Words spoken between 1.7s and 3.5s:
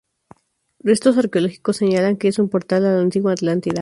señalan que es un portal a la antigua